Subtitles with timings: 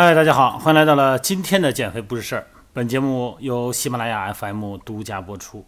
[0.00, 2.46] 嗨，大家好，欢迎来到了今天的减肥不是事儿。
[2.72, 5.66] 本节目由喜马拉雅 FM 独家播出。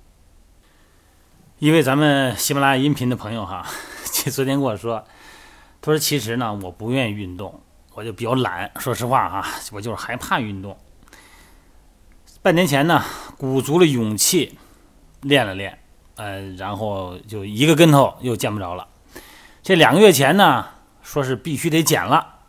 [1.59, 3.67] 一位咱们喜马拉雅音频的朋友哈，
[4.31, 5.05] 昨天跟我说，
[5.81, 7.61] 他说其实呢，我不愿意运动，
[7.95, 8.71] 我就比较懒。
[8.79, 10.79] 说实话哈，我就是害怕运动。
[12.41, 13.03] 半年前呢，
[13.37, 14.57] 鼓足了勇气
[15.23, 15.77] 练了练，
[16.15, 18.87] 呃，然后就一个跟头又见不着了。
[19.61, 20.67] 这两个月前呢，
[21.03, 22.40] 说是必须得减了，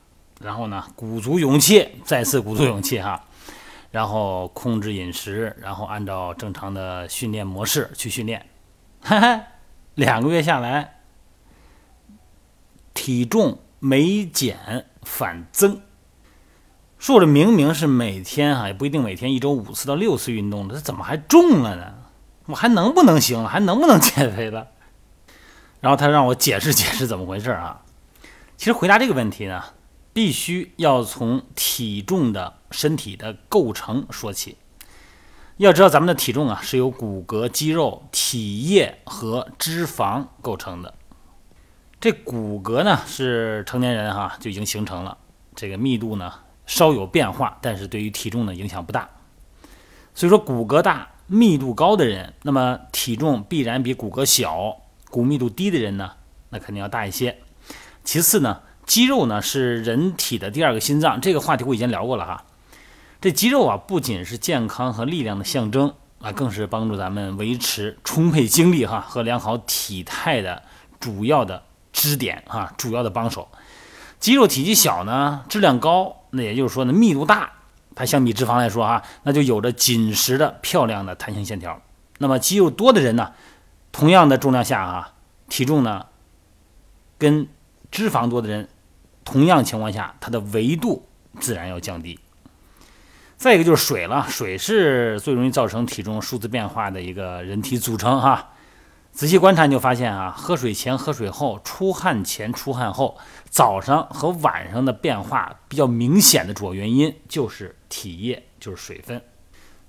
[0.41, 3.23] 然后呢，鼓足勇气，再次鼓足勇气哈，
[3.91, 8.45] 然后控制饮食，然后按照正常的训练模式去训练。
[9.01, 9.43] 哈哈，
[9.95, 11.01] 两个月下来，
[12.93, 15.81] 体重没减反增。
[16.97, 21.95] 说这明明是每天哈，也不一定每天，一周五次到六次运动的，这怎么还重了呢？
[22.45, 23.49] 我还能不能行了？
[23.49, 24.67] 还能不能减肥了？
[25.79, 27.81] 然后他让我解释解释怎么回事啊？
[28.55, 29.63] 其实回答这个问题呢，
[30.13, 34.57] 必须要从体重的身体的构成说起。
[35.57, 40.93] 要知道，咱们的体重啊是由骨骼、肌肉、体液和脂肪构成的。
[41.99, 45.17] 这骨骼呢是成年人哈就已经形成了，
[45.55, 46.33] 这个密度呢
[46.65, 49.09] 稍有变化，但是对于体重呢影响不大。
[50.15, 56.13] 所以说，骨骼大、密度高的人，那么体重必然比骨骼小、骨密度低的人呢，
[56.49, 57.37] 那肯定要大一些。
[58.03, 62.43] 其次呢，肌肉呢是人体的第二个心脏，这个话题我已经聊过了哈。
[63.21, 70.63] 这肌肉啊，不仅是健康和力量的象征啊，更是帮助咱们维持充沛精力哈和良好体态的
[70.99, 73.47] 主要的支点哈，主要的帮手。
[74.19, 77.49] 肌肉体积小呢，质量高，那也就是说呢，密度大，
[77.95, 81.81] 它相比脂肪来说哈，那就有着紧实的漂亮的弹性线条。
[82.17, 83.31] 那么肌肉多的人呢，
[83.93, 85.13] 同样的重量下哈，
[85.47, 86.07] 体重呢，
[87.17, 87.47] 跟
[87.89, 88.69] 脂肪多的人，
[89.23, 91.07] 同样情况下，它的维度
[91.39, 92.19] 自然要降低。
[93.37, 98.49] 再一个就是水了，水是最容易造成体重数字变化的一个人体组成哈。
[99.11, 103.17] 仔细观察你就发现啊，喝水前、喝水后、出汗前、出汗后，
[103.49, 109.21] 早上和晚上的变化比较明显的主要原因就是体液，就是水分。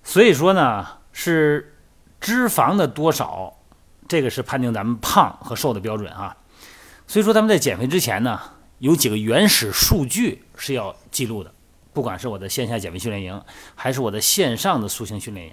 [0.03, 1.77] 所以说呢，是
[2.21, 3.59] 脂肪的多少，
[4.09, 6.37] 这个是判定咱们胖和瘦的标准啊。
[7.07, 8.41] 所以说咱们在减肥之前呢，
[8.83, 11.55] 有几个原始数据是要记录的。
[11.93, 13.41] 不管是我的线下减肥训练营，
[13.77, 15.53] 还是我的线上的塑形训练营，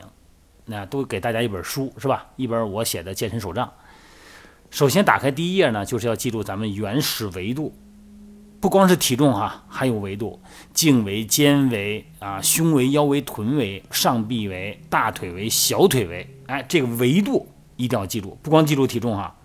[0.65, 2.25] 那都给大家一本书，是吧？
[2.37, 3.71] 一本我写的健身手账。
[4.71, 7.71] 首先打开第一页呢，就是要记录咱们原始维度，
[8.59, 10.39] 不光是体重哈，还有维度，
[10.73, 19.35] 颈围、肩围啊，胸围、腰围、臀围、上臂围、大腿围、小腿围，哎，这个维度一定要记住，不光记住体重哈。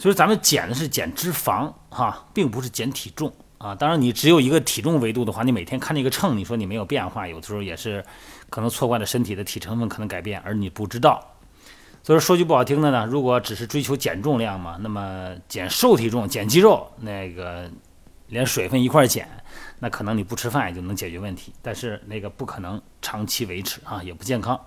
[0.00, 3.30] 所以咱们减的是减脂肪哈，并不是减体重。
[3.58, 8.02] 啊，当然，你只有一个体重维度的话，你每天看那个秤，你说你没有变化，有的时候也是
[8.48, 11.22] 可能错怪了身体的体成分可能改变，而你不知道。
[12.02, 17.70] 所以说说句不好听的呢，如果只是追求减重量嘛，那么减瘦体重、减肌肉，那个
[18.28, 19.28] 连水分一块减，
[19.80, 24.58] 那可能你不吃饭也就能解决问题，但是那个不可能长期维持啊，也不健康。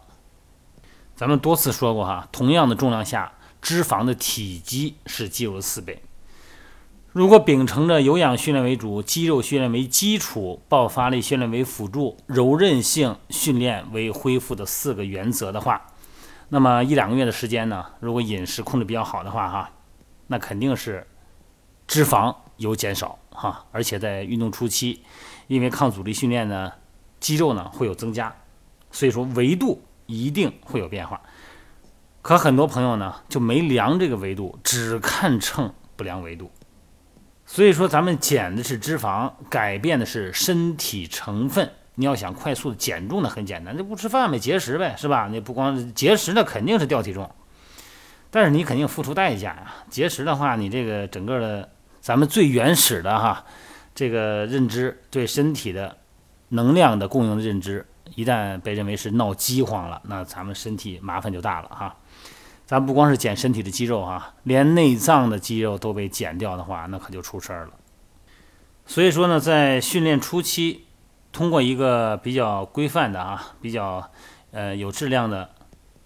[1.15, 3.31] 咱们多次说过哈，同样的重量下，
[3.63, 6.03] 脂肪的体积是肌肉的四倍。
[7.13, 15.93] 如果秉承着有氧训练为主、肌肉训练为基础、爆发力训练为辅助、柔韧性训练为恢复的四个原则的话，
[16.49, 19.71] 那么一两个月的时间呢，如果饮食控制比较好的话，哈，
[20.27, 21.07] 那肯定是
[21.87, 25.03] 脂肪有减少哈，而且在运动初期，
[25.47, 26.73] 因为抗阻力训练呢，
[27.21, 28.35] 肌肉呢会有增加，
[28.91, 31.21] 所以说维度一定会有变化。
[32.23, 36.49] 可很多朋友呢就没量这个维度，只看秤不量维度。
[37.45, 41.69] 所以说，咱们减的是脂肪，改变的是身体成分。
[41.95, 45.27] 你要想快速的减重呢，很简单，就不吃饭呗，节食呗，是吧？
[45.29, 47.29] 你不光节食，那肯定是掉体重，
[48.31, 49.73] 但是你肯定付出代价呀。
[49.89, 51.69] 节食的话，你这个整个的，
[51.99, 53.43] 咱们最原始的哈，
[53.93, 55.97] 这个认知对身体的
[56.47, 61.95] 能量的供应的认知，一旦被认为是闹饥荒了，那咱们身体麻烦就大了哈。
[62.65, 67.73] 咱不光是减身体的肌肉哈，连内脏的肌肉都被减掉的话，那可就出事儿了。
[68.85, 70.85] 所以说呢，在训练初期，
[71.31, 74.11] 通过一个比较规范的啊、比较
[74.51, 75.49] 呃有质量的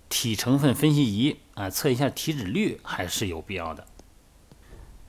[0.09, 3.85] 体成分分析仪啊，测一下体脂率还是有必要的。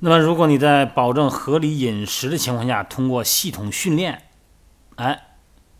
[0.00, 4.23] 那么，如果你在保证合理饮食的情况下，通过系统训练，
[4.96, 5.28] 哎，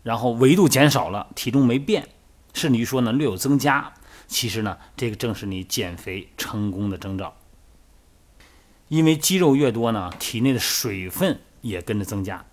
[0.03, 2.07] 然后维度减少了，体重没变，
[2.53, 3.93] 甚至于说呢略有增加。
[4.27, 7.35] 其实呢，这个正是你减肥成功的征兆。
[8.87, 12.45] 因为肌肉越多呢，体内的水分也跟着增加。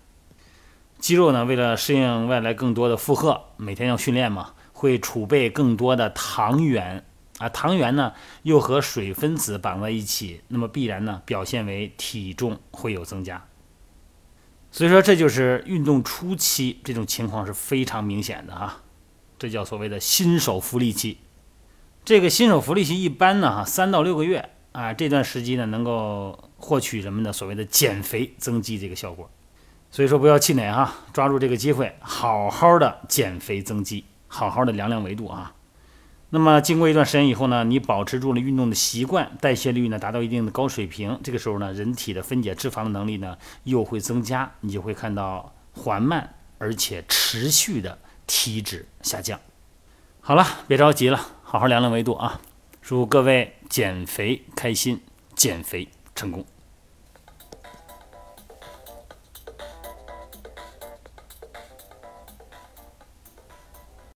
[0.99, 7.05] 肌肉呢，为了适应外来更多的负荷，每天要训练嘛，会储备更多的糖原
[7.37, 7.47] 啊。
[7.49, 13.45] 糖原呢，又和水分子绑在一起，那么必然呢，表现为体重会有增加。
[14.69, 18.83] 所以说，这就是运动初期这种情况是非常明显的啊，
[19.39, 21.17] 这叫所谓的新手福利期。
[22.05, 27.33] 这个新手福利期一般呢，哈，三到六个月啊，这段时期呢，能够获取什么呢？
[27.33, 29.29] 所谓的减肥增肌这个效果。
[29.89, 35.53] 所以说，不要气馁哈，抓住这个机会，好好的减肥增肌，好好的量量维度啊。
[36.29, 49.39] 那么经过一段时间以后呢，你保持住了运动的习惯，代谢率呢达到一定的高水平，这个时候呢，人体的分解脂肪的能力呢又会增加，你就会看到缓慢而且持续的体脂下降。
[50.19, 51.19] 好了，别着急了。
[51.43, 52.41] 好好量量维度啊！
[52.81, 54.99] 祝各位减肥开心，
[55.33, 56.45] 减肥成功。